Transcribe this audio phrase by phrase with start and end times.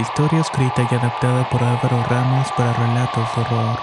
[0.00, 3.78] Historia escrita y adaptada por Álvaro Ramos para relatos de horror.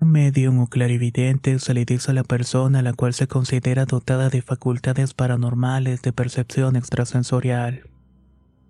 [0.00, 4.28] Medium o clarividente se le dice a la persona a la cual se considera dotada
[4.28, 7.88] de facultades paranormales de percepción extrasensorial.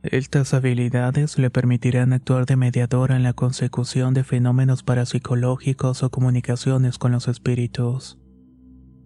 [0.05, 6.99] Estas habilidades le permitirán actuar de mediadora en la consecución de fenómenos parapsicológicos o comunicaciones
[6.99, 8.19] con los espíritus.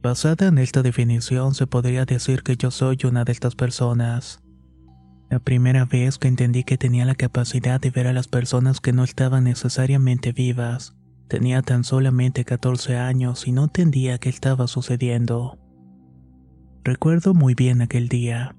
[0.03, 4.43] Basada en esta definición, se podría decir que yo soy una de estas personas.
[5.33, 8.93] La primera vez que entendí que tenía la capacidad de ver a las personas que
[8.93, 10.95] no estaban necesariamente vivas,
[11.27, 15.59] tenía tan solamente 14 años y no entendía qué estaba sucediendo.
[16.85, 18.57] Recuerdo muy bien aquel día.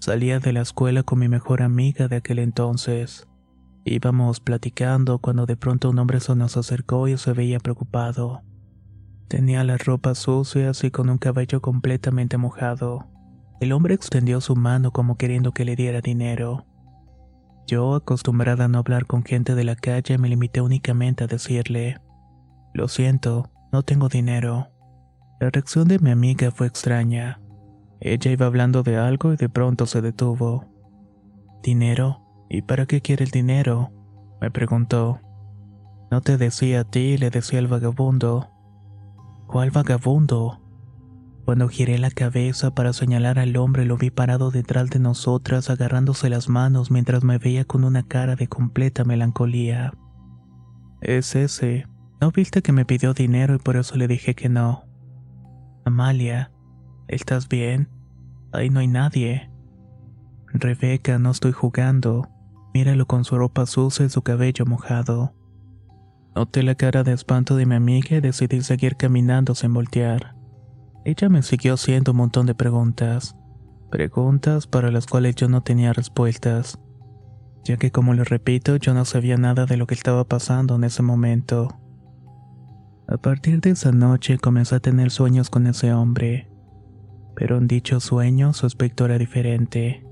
[0.00, 3.28] Salía de la escuela con mi mejor amiga de aquel entonces.
[3.84, 8.42] Íbamos platicando cuando de pronto un hombre se nos acercó y se veía preocupado.
[9.28, 13.06] Tenía las ropas sucias y con un cabello completamente mojado.
[13.60, 16.66] El hombre extendió su mano como queriendo que le diera dinero.
[17.66, 22.00] Yo, acostumbrada a no hablar con gente de la calle, me limité únicamente a decirle,
[22.74, 24.68] Lo siento, no tengo dinero.
[25.40, 27.40] La reacción de mi amiga fue extraña.
[28.00, 30.64] Ella iba hablando de algo y de pronto se detuvo.
[31.62, 32.22] ¿Dinero?
[32.48, 33.90] ¿Y para qué quiere el dinero?
[34.40, 35.20] me preguntó.
[36.10, 38.48] No te decía a ti, le decía al vagabundo.
[39.46, 40.60] ¿Cuál vagabundo?
[41.46, 46.28] Cuando giré la cabeza para señalar al hombre lo vi parado detrás de nosotras agarrándose
[46.28, 49.92] las manos mientras me veía con una cara de completa melancolía.
[51.00, 51.86] Es ese.
[52.20, 54.86] ¿No viste que me pidió dinero y por eso le dije que no?
[55.84, 56.50] Amalia,
[57.06, 57.90] ¿estás bien?
[58.52, 59.48] Ahí no hay nadie.
[60.52, 62.28] Rebeca, no estoy jugando.
[62.74, 65.32] Míralo con su ropa sucia y su cabello mojado.
[66.34, 70.35] Noté la cara de espanto de mi amiga y decidí seguir caminando sin voltear.
[71.06, 73.36] Ella me siguió haciendo un montón de preguntas.
[73.92, 76.80] Preguntas para las cuales yo no tenía respuestas.
[77.62, 80.82] Ya que como les repito, yo no sabía nada de lo que estaba pasando en
[80.82, 81.78] ese momento.
[83.06, 86.50] A partir de esa noche comencé a tener sueños con ese hombre.
[87.36, 90.04] Pero en dichos sueños su aspecto era diferente.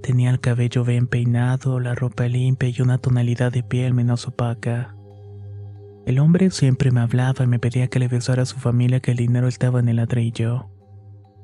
[0.00, 4.94] Tenía el cabello bien peinado, la ropa limpia y una tonalidad de piel menos opaca.
[6.08, 9.10] El hombre siempre me hablaba y me pedía que le besara a su familia que
[9.10, 10.70] el dinero estaba en el ladrillo.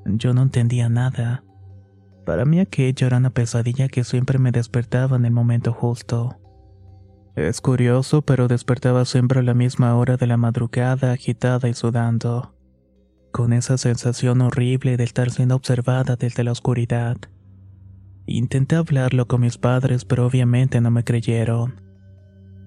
[0.07, 1.45] Yo no entendía nada.
[2.25, 6.41] Para mí aquello era una pesadilla que siempre me despertaba en el momento justo.
[7.37, 12.57] Es curioso, pero despertaba siempre a la misma hora de la madrugada, agitada y sudando,
[13.33, 17.19] con esa sensación horrible de estar siendo observada desde la oscuridad.
[18.25, 21.84] Intenté hablarlo con mis padres, pero obviamente no me creyeron.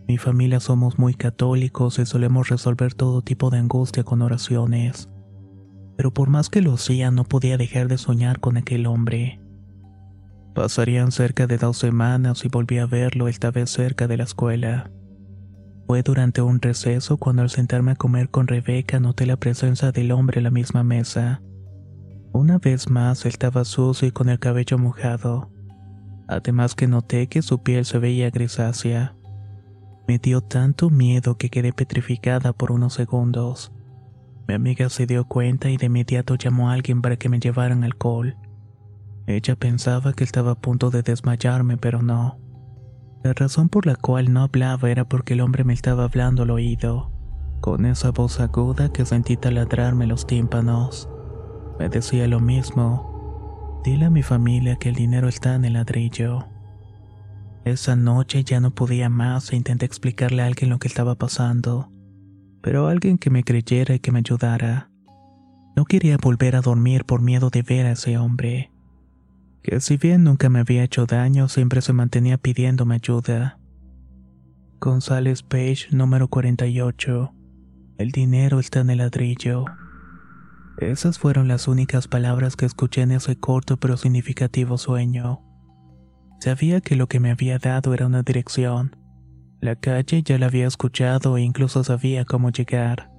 [0.07, 5.09] Mi familia somos muy católicos y solemos resolver todo tipo de angustia con oraciones.
[5.97, 9.41] Pero por más que lo hacía, no podía dejar de soñar con aquel hombre.
[10.55, 14.89] Pasarían cerca de dos semanas y volví a verlo esta vez cerca de la escuela.
[15.87, 20.13] Fue durante un receso cuando al sentarme a comer con Rebeca noté la presencia del
[20.13, 21.41] hombre en la misma mesa.
[22.31, 25.51] Una vez más estaba sucio y con el cabello mojado.
[26.29, 29.16] Además que noté que su piel se veía grisácea.
[30.07, 33.73] Me dio tanto miedo que quedé petrificada por unos segundos.
[34.47, 37.83] Mi amiga se dio cuenta y de inmediato llamó a alguien para que me llevaran
[37.83, 38.37] alcohol.
[39.25, 42.39] Ella pensaba que estaba a punto de desmayarme, pero no.
[43.23, 46.51] La razón por la cual no hablaba era porque el hombre me estaba hablando al
[46.51, 47.11] oído,
[47.59, 51.09] con esa voz aguda que sentí taladrarme los tímpanos.
[51.77, 53.81] Me decía lo mismo.
[53.83, 56.45] Dile a mi familia que el dinero está en el ladrillo.
[57.67, 61.91] Esa noche ya no podía más e intenté explicarle a alguien lo que estaba pasando,
[62.61, 64.89] pero alguien que me creyera y que me ayudara.
[65.75, 68.71] No quería volver a dormir por miedo de ver a ese hombre,
[69.63, 73.59] que si bien nunca me había hecho daño, siempre se mantenía pidiéndome ayuda.
[74.79, 77.33] González Page, número 48.
[77.97, 79.65] El dinero está en el ladrillo.
[80.77, 85.46] Esas fueron las únicas palabras que escuché en ese corto pero significativo sueño.
[86.39, 88.95] Sabía que lo que me había dado era una dirección.
[89.59, 93.11] La calle ya la había escuchado e incluso sabía cómo llegar.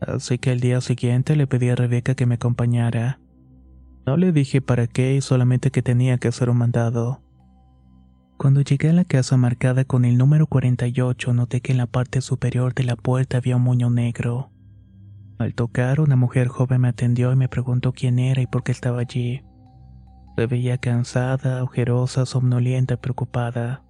[0.00, 3.20] Así que el día siguiente le pedí a Rebeca que me acompañara.
[4.04, 7.22] No le dije para qué y solamente que tenía que hacer un mandado.
[8.36, 12.20] Cuando llegué a la casa marcada con el número 48 noté que en la parte
[12.20, 14.50] superior de la puerta había un moño negro.
[15.38, 18.72] Al tocar, una mujer joven me atendió y me preguntó quién era y por qué
[18.72, 19.42] estaba allí.
[20.36, 23.82] Se veía cansada, ojerosa, somnolienta preocupada.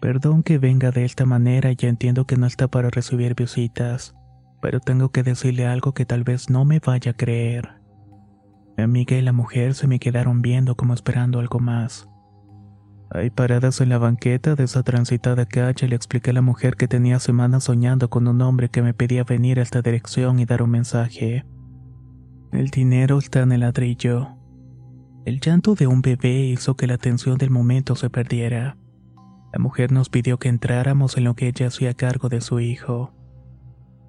[0.00, 4.14] Perdón que venga de esta manera, ya entiendo que no está para recibir visitas,
[4.60, 7.80] pero tengo que decirle algo que tal vez no me vaya a creer.
[8.76, 12.08] Mi amiga y la mujer se me quedaron viendo como esperando algo más.
[13.10, 16.88] Ahí paradas en la banqueta de esa transitada calle le expliqué a la mujer que
[16.88, 20.62] tenía semanas soñando con un hombre que me pedía venir a esta dirección y dar
[20.62, 21.44] un mensaje.
[22.52, 24.41] El dinero está en el ladrillo.
[25.24, 28.76] El llanto de un bebé hizo que la atención del momento se perdiera.
[29.52, 33.12] La mujer nos pidió que entráramos en lo que ella hacía cargo de su hijo.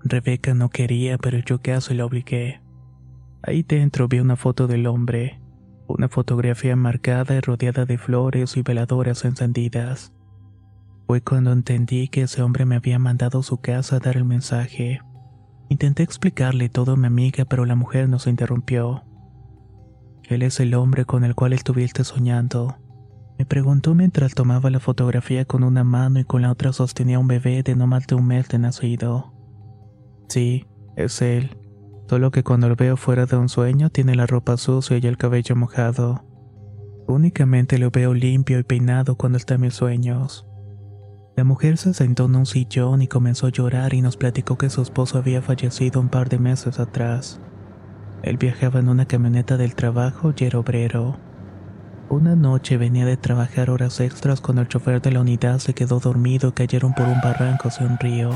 [0.03, 2.61] Rebeca no quería, pero yo casi la obligué.
[3.43, 5.39] Ahí dentro vi una foto del hombre,
[5.87, 10.13] una fotografía marcada y rodeada de flores y veladoras encendidas.
[11.05, 14.25] Fue cuando entendí que ese hombre me había mandado a su casa a dar el
[14.25, 15.01] mensaje.
[15.69, 19.03] Intenté explicarle todo a mi amiga, pero la mujer nos interrumpió.
[20.33, 22.77] Él es el hombre con el cual estuviste soñando.
[23.37, 27.27] Me preguntó mientras tomaba la fotografía con una mano y con la otra sostenía un
[27.27, 29.33] bebé de no más de un mes de nacido.
[30.29, 30.65] Sí,
[30.95, 31.57] es él
[32.13, 35.17] solo que cuando lo veo fuera de un sueño tiene la ropa sucia y el
[35.17, 36.23] cabello mojado.
[37.07, 40.45] Únicamente lo veo limpio y peinado cuando está en mis sueños.
[41.35, 44.69] La mujer se sentó en un sillón y comenzó a llorar y nos platicó que
[44.69, 47.41] su esposo había fallecido un par de meses atrás.
[48.23, 51.17] Él viajaba en una camioneta del trabajo y era obrero.
[52.09, 55.99] Una noche venía de trabajar horas extras cuando el chofer de la unidad se quedó
[55.99, 58.31] dormido y cayeron por un barranco hacia un río.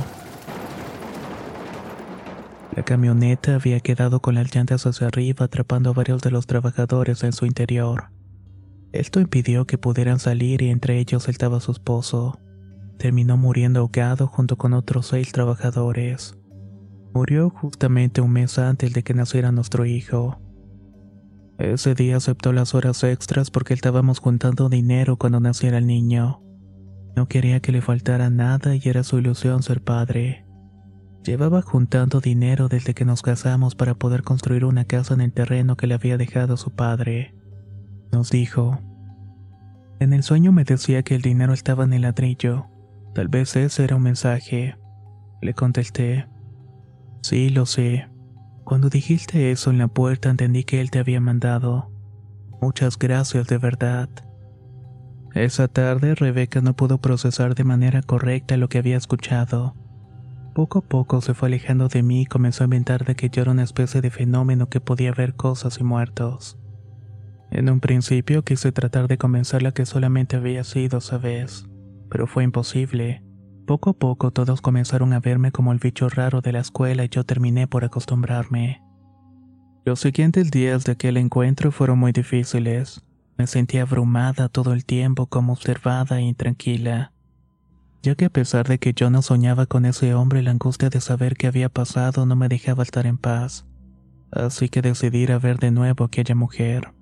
[2.75, 7.23] La camioneta había quedado con las llantas hacia arriba atrapando a varios de los trabajadores
[7.23, 8.11] en su interior.
[8.91, 12.39] Esto impidió que pudieran salir y entre ellos estaba su esposo.
[12.97, 16.36] Terminó muriendo ahogado junto con otros seis trabajadores.
[17.13, 20.39] Murió justamente un mes antes de que naciera nuestro hijo.
[21.57, 26.41] Ese día aceptó las horas extras porque estábamos juntando dinero cuando naciera el niño.
[27.15, 30.45] No quería que le faltara nada y era su ilusión ser padre.
[31.23, 35.75] Llevaba juntando dinero desde que nos casamos para poder construir una casa en el terreno
[35.75, 37.33] que le había dejado su padre.
[38.11, 38.79] Nos dijo.
[39.99, 42.67] En el sueño me decía que el dinero estaba en el ladrillo.
[43.15, 44.77] Tal vez ese era un mensaje.
[45.41, 46.27] Le contesté.
[47.27, 48.07] Sí, lo sé.
[48.63, 51.91] Cuando dijiste eso en la puerta entendí que él te había mandado.
[52.61, 54.07] Muchas gracias de verdad.
[55.33, 59.75] Esa tarde Rebeca no pudo procesar de manera correcta lo que había escuchado.
[60.55, 63.41] Poco a poco se fue alejando de mí y comenzó a inventar de que yo
[63.41, 66.57] era una especie de fenómeno que podía ver cosas y muertos.
[67.51, 71.67] En un principio quise tratar de convencerla que solamente había sido esa vez,
[72.09, 73.26] pero fue imposible.
[73.67, 77.09] Poco a poco todos comenzaron a verme como el bicho raro de la escuela y
[77.09, 78.81] yo terminé por acostumbrarme.
[79.85, 83.03] Los siguientes días de aquel encuentro fueron muy difíciles.
[83.37, 87.11] Me sentía abrumada todo el tiempo como observada e intranquila
[88.07, 91.01] ya que a pesar de que yo no soñaba con ese hombre, la angustia de
[91.01, 93.65] saber qué había pasado no me dejaba estar en paz.
[94.31, 96.93] Así que decidí a ver de nuevo a aquella mujer.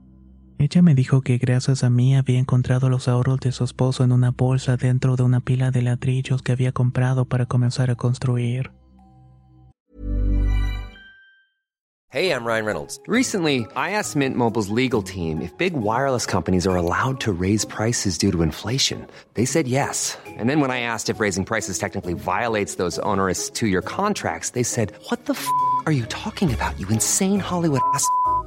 [0.57, 4.11] Ella me dijo que gracias a mí había encontrado los ahorros de su esposo en
[4.11, 8.71] una bolsa dentro de una pila de ladrillos que había comprado para comenzar a construir.
[12.09, 12.99] Hey, I'm Ryan Reynolds.
[13.07, 17.65] Recently, I asked Mint Mobile's legal team if big wireless companies are allowed to raise
[17.65, 19.05] prices due to inflation.
[19.33, 20.17] They said yes.
[20.37, 24.63] And then when I asked if raising prices technically violates those onerous two-year contracts, they
[24.63, 25.45] said, "What the f***
[25.85, 26.79] are you talking about?
[26.79, 28.07] You insane Hollywood ass."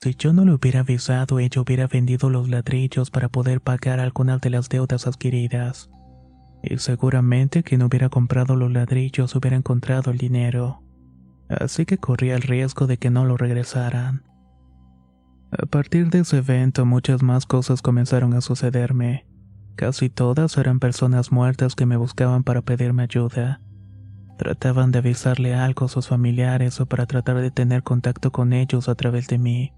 [0.00, 4.40] Si yo no le hubiera avisado, ella hubiera vendido los ladrillos para poder pagar algunas
[4.40, 5.90] de las deudas adquiridas.
[6.62, 10.84] Y seguramente quien hubiera comprado los ladrillos hubiera encontrado el dinero.
[11.48, 14.22] Así que corría el riesgo de que no lo regresaran.
[15.50, 19.26] A partir de ese evento muchas más cosas comenzaron a sucederme.
[19.74, 23.60] Casi todas eran personas muertas que me buscaban para pedirme ayuda.
[24.36, 28.88] Trataban de avisarle algo a sus familiares o para tratar de tener contacto con ellos
[28.88, 29.72] a través de mí.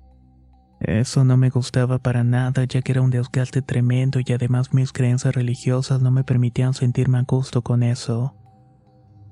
[0.80, 4.92] Eso no me gustaba para nada ya que era un desgaste tremendo y además mis
[4.92, 8.34] creencias religiosas no me permitían sentirme a gusto con eso.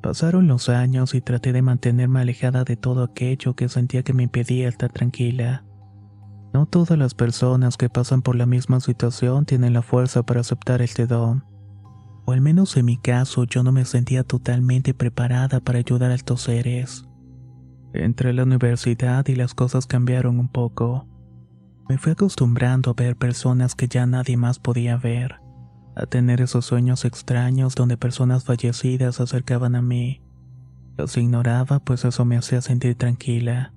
[0.03, 4.25] Pasaron los años y traté de mantenerme alejada de todo aquello que sentía que me
[4.25, 5.65] impedía estar tranquila.
[6.53, 10.83] No todas las personas que pasan por la misma situación tienen la fuerza para aceptar
[10.83, 11.45] este don.
[12.27, 16.15] O al menos en mi caso yo no me sentía totalmente preparada para ayudar a
[16.15, 17.05] estos seres.
[17.95, 21.07] Entré a la universidad y las cosas cambiaron un poco.
[21.89, 25.41] Me fui acostumbrando a ver personas que ya nadie más podía ver,
[25.97, 30.23] a tener esos sueños extraños donde personas fallecidas se acercaban a mí.
[30.99, 33.73] Los ignoraba pues eso me hacía sentir tranquila.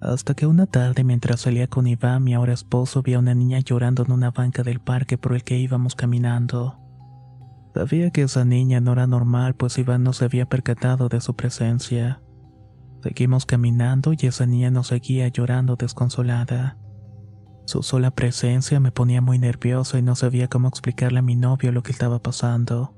[0.00, 3.60] Hasta que una tarde mientras salía con Iván, mi ahora esposo, vi a una niña
[3.60, 6.78] llorando en una banca del parque por el que íbamos caminando.
[7.74, 11.36] Sabía que esa niña no era normal, pues Iván no se había percatado de su
[11.36, 12.22] presencia.
[13.02, 16.78] Seguimos caminando y esa niña nos seguía llorando desconsolada.
[17.66, 21.72] Su sola presencia me ponía muy nervioso y no sabía cómo explicarle a mi novio
[21.72, 22.94] lo que estaba pasando.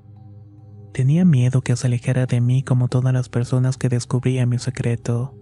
[0.92, 5.34] Tenía miedo que se alejara de mí como todas las personas que descubrían mi secreto.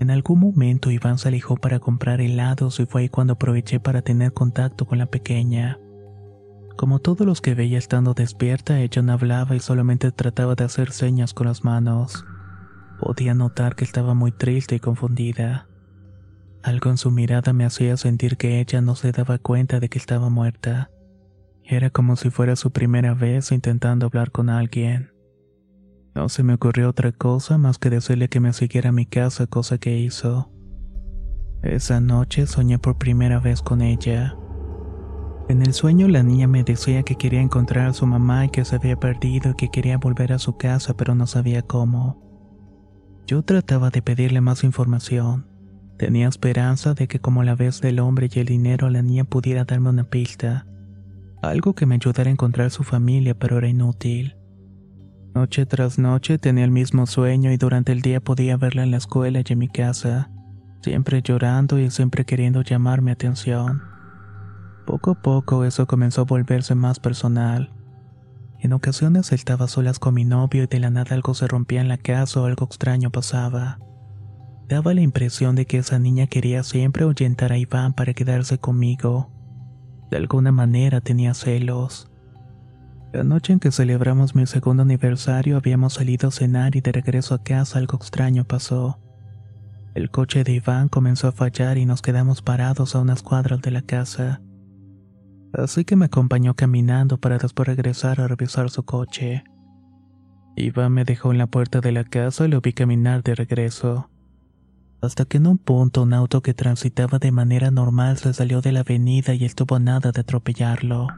[0.00, 4.00] En algún momento Iván se alejó para comprar helados y fue ahí cuando aproveché para
[4.00, 5.78] tener contacto con la pequeña.
[6.78, 10.90] Como todos los que veía estando despierta, ella no hablaba y solamente trataba de hacer
[10.90, 12.24] señas con las manos.
[12.98, 15.68] Podía notar que estaba muy triste y confundida.
[16.62, 19.98] Algo en su mirada me hacía sentir que ella no se daba cuenta de que
[19.98, 20.90] estaba muerta.
[21.64, 25.12] Era como si fuera su primera vez intentando hablar con alguien.
[26.14, 29.46] No se me ocurrió otra cosa más que decirle que me siguiera a mi casa,
[29.46, 30.52] cosa que hizo.
[31.62, 34.36] Esa noche soñé por primera vez con ella.
[35.48, 38.64] En el sueño la niña me decía que quería encontrar a su mamá y que
[38.64, 42.22] se había perdido y que quería volver a su casa pero no sabía cómo.
[43.26, 45.51] Yo trataba de pedirle más información.
[46.02, 49.64] Tenía esperanza de que como la vez del hombre y el dinero la niña pudiera
[49.64, 50.66] darme una pista.
[51.42, 54.34] Algo que me ayudara a encontrar su familia pero era inútil.
[55.32, 58.96] Noche tras noche tenía el mismo sueño y durante el día podía verla en la
[58.96, 60.28] escuela y en mi casa,
[60.80, 63.80] siempre llorando y siempre queriendo llamar mi atención.
[64.84, 67.72] Poco a poco eso comenzó a volverse más personal.
[68.58, 71.86] En ocasiones estaba solas con mi novio y de la nada algo se rompía en
[71.86, 73.78] la casa o algo extraño pasaba.
[74.72, 79.30] Daba la impresión de que esa niña quería siempre ahuyentar a Iván para quedarse conmigo.
[80.10, 82.10] De alguna manera tenía celos.
[83.12, 87.34] La noche en que celebramos mi segundo aniversario habíamos salido a cenar y de regreso
[87.34, 88.98] a casa algo extraño pasó.
[89.92, 93.72] El coche de Iván comenzó a fallar y nos quedamos parados a unas cuadras de
[93.72, 94.40] la casa.
[95.52, 99.44] Así que me acompañó caminando para después regresar a revisar su coche.
[100.56, 104.08] Iván me dejó en la puerta de la casa y lo vi caminar de regreso.
[105.02, 108.70] Hasta que en un punto un auto que transitaba de manera normal se salió de
[108.70, 111.08] la avenida y estuvo nada de atropellarlo.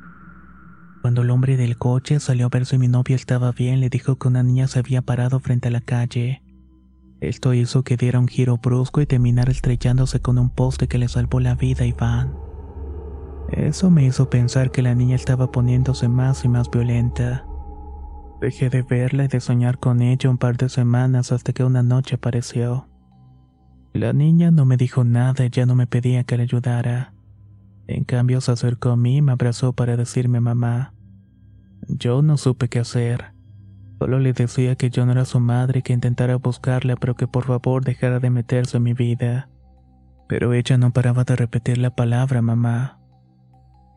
[1.03, 4.17] Cuando el hombre del coche salió a ver si mi novia estaba bien, le dijo
[4.17, 6.43] que una niña se había parado frente a la calle.
[7.21, 11.09] Esto hizo que diera un giro brusco y terminara estrellándose con un poste que le
[11.09, 12.33] salvó la vida a Iván.
[13.51, 17.45] Eso me hizo pensar que la niña estaba poniéndose más y más violenta.
[18.41, 21.83] Dejé de verla y de soñar con ella un par de semanas hasta que una
[21.83, 22.89] noche apareció.
[23.95, 27.15] La niña no me dijo nada y ya no me pedía que le ayudara.
[27.87, 30.95] En cambio se acercó a mí y me abrazó para decirme mamá.
[31.87, 33.35] Yo no supe qué hacer.
[34.01, 37.29] Solo le decía que yo no era su madre y que intentara buscarla, pero que
[37.29, 39.49] por favor dejara de meterse en mi vida.
[40.29, 42.99] Pero ella no paraba de repetir la palabra mamá.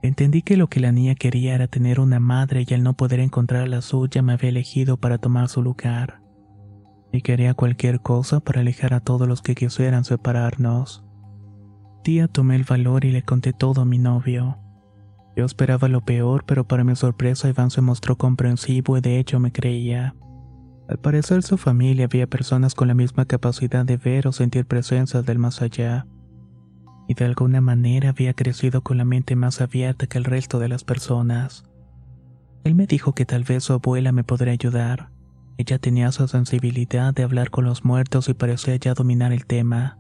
[0.04, 3.20] Entendí que lo que la niña quería era tener una madre y al no poder
[3.20, 6.27] encontrar la suya me había elegido para tomar su lugar.
[7.12, 11.04] Y quería cualquier cosa para alejar a todos los que quisieran separarnos.
[12.04, 14.58] Tía tomé el valor y le conté todo a mi novio.
[15.36, 19.40] Yo esperaba lo peor, pero para mi sorpresa Iván se mostró comprensivo y de hecho
[19.40, 20.16] me creía.
[20.90, 25.26] Al parecer su familia había personas con la misma capacidad de ver o sentir presencias
[25.26, 26.08] del más allá
[27.08, 30.68] y de alguna manera había crecido con la mente más abierta que el resto de
[30.68, 31.64] las personas.
[32.64, 35.10] Él me dijo que tal vez su abuela me podría ayudar.
[35.58, 39.98] Ella tenía su sensibilidad de hablar con los muertos y parecía ya dominar el tema.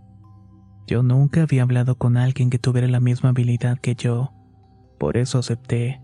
[0.85, 4.33] Yo nunca había hablado con alguien que tuviera la misma habilidad que yo.
[4.99, 6.01] Por eso acepté.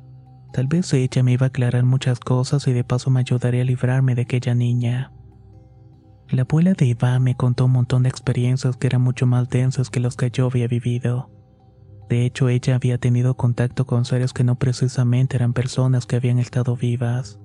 [0.54, 3.66] Tal vez ella me iba a aclarar muchas cosas y de paso me ayudaría a
[3.66, 5.12] librarme de aquella niña.
[6.30, 9.90] La abuela de Iván me contó un montón de experiencias que eran mucho más densas
[9.90, 11.30] que los que yo había vivido.
[12.10, 16.40] De hecho, ella había tenido contacto con seres que no precisamente eran personas que habían
[16.40, 17.40] estado vivas,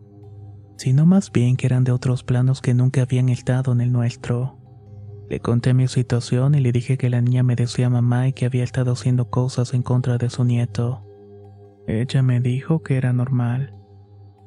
[0.78, 4.58] sino más bien que eran de otros planos que nunca habían estado en el nuestro.
[5.28, 8.46] Le conté mi situación y le dije que la niña me decía mamá y que
[8.46, 11.04] había estado haciendo cosas en contra de su nieto.
[11.86, 13.74] Ella me dijo que era normal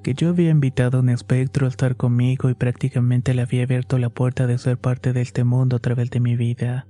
[0.01, 3.97] que yo había invitado a un espectro a estar conmigo y prácticamente le había abierto
[3.97, 6.87] la puerta de ser parte de este mundo a través de mi vida,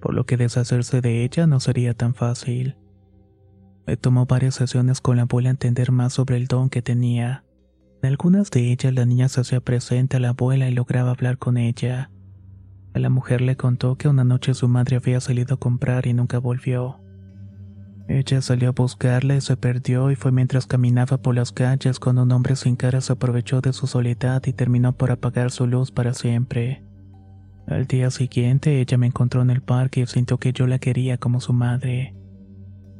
[0.00, 2.76] por lo que deshacerse de ella no sería tan fácil.
[3.86, 7.44] Me tomó varias sesiones con la abuela a entender más sobre el don que tenía.
[8.02, 11.36] En algunas de ellas la niña se hacía presente a la abuela y lograba hablar
[11.38, 12.10] con ella.
[12.94, 16.14] A la mujer le contó que una noche su madre había salido a comprar y
[16.14, 17.00] nunca volvió.
[18.08, 22.24] Ella salió a buscarla y se perdió y fue mientras caminaba por las calles cuando
[22.24, 25.92] un hombre sin cara se aprovechó de su soledad y terminó por apagar su luz
[25.92, 26.82] para siempre.
[27.68, 31.18] Al día siguiente ella me encontró en el parque y sintió que yo la quería
[31.18, 32.16] como su madre.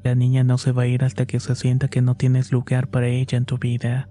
[0.05, 2.89] La niña no se va a ir hasta que se sienta que no tienes lugar
[2.89, 4.09] para ella en tu vida.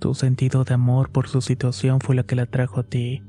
[0.00, 3.22] Tu sentido de amor por su situación fue la que la trajo a ti.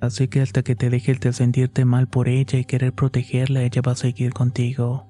[0.00, 3.82] Así que hasta que te dejes de sentirte mal por ella y querer protegerla, ella
[3.84, 5.08] va a seguir contigo.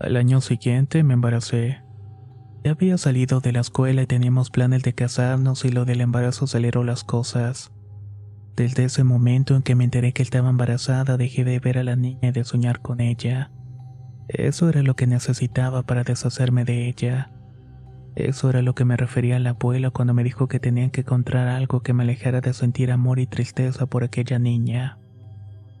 [0.00, 1.82] Al año siguiente me embaracé.
[2.64, 6.46] Ya había salido de la escuela y teníamos planes de casarnos y lo del embarazo
[6.46, 7.70] aceleró las cosas.
[8.56, 11.96] Desde ese momento en que me enteré que estaba embarazada dejé de ver a la
[11.96, 13.50] niña y de soñar con ella.
[14.28, 17.35] Eso era lo que necesitaba para deshacerme de ella.
[18.16, 21.48] Eso era lo que me refería al abuelo cuando me dijo que tenía que encontrar
[21.48, 24.98] algo que me alejara de sentir amor y tristeza por aquella niña.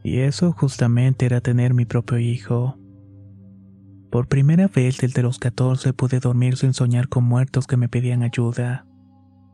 [0.04, 2.78] Y eso justamente era tener mi propio hijo.
[4.10, 8.22] Por primera vez desde los 14 pude dormir sin soñar con muertos que me pedían
[8.22, 8.84] ayuda.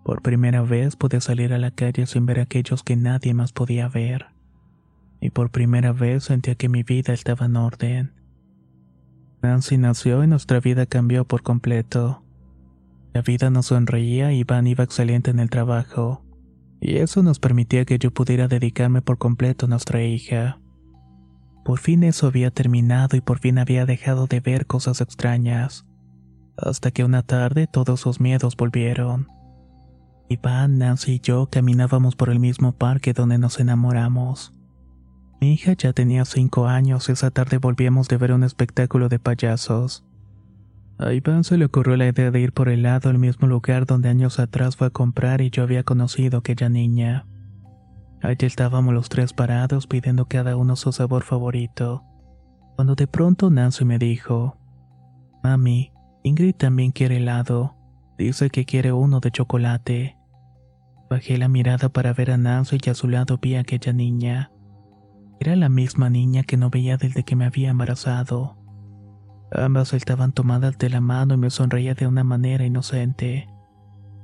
[0.05, 3.53] Por primera vez pude salir a la calle sin ver a aquellos que nadie más
[3.53, 4.27] podía ver.
[5.21, 8.13] Y por primera vez sentía que mi vida estaba en orden.
[9.41, 12.22] Nancy nació y nuestra vida cambió por completo.
[13.13, 16.25] La vida nos sonreía y Iván iba excelente en el trabajo.
[16.81, 20.59] Y eso nos permitía que yo pudiera dedicarme por completo a nuestra hija.
[21.65, 25.87] Por fin eso había terminado y por fin había dejado de ver cosas extrañas.
[26.57, 29.29] Hasta que una tarde todos sus miedos volvieron.
[30.29, 34.53] Iván, Nancy y yo caminábamos por el mismo parque donde nos enamoramos.
[35.41, 39.19] Mi hija ya tenía cinco años y esa tarde volvíamos de ver un espectáculo de
[39.19, 40.05] payasos.
[40.99, 43.87] A Iván se le ocurrió la idea de ir por el lado al mismo lugar
[43.87, 47.27] donde años atrás fue a comprar y yo había conocido a aquella niña.
[48.23, 52.05] Allí estábamos los tres parados pidiendo cada uno su sabor favorito.
[52.77, 54.59] Cuando de pronto Nancy me dijo,
[55.43, 57.75] Mami, Ingrid también quiere helado.
[58.17, 60.17] Dice que quiere uno de chocolate.
[61.11, 64.53] Bajé la mirada para ver a Nancy y a su lado vi a aquella niña.
[65.41, 68.62] Era la misma niña que no veía desde que me había embarazado.
[69.55, 73.49] Ambas estaban tomadas de la mano y me sonreía de una manera inocente.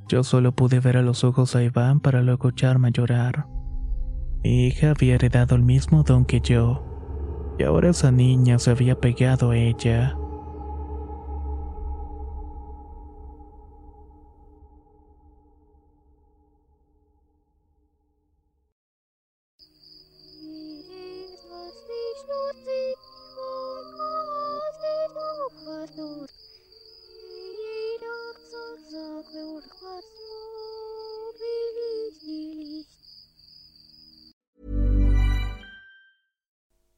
[0.08, 3.46] Yo solo pude ver a los ojos a Iván para luego echarme llorar.
[4.42, 8.98] Mi hija había heredado el mismo don que yo, y ahora esa niña se había
[8.98, 10.16] pegado a ella.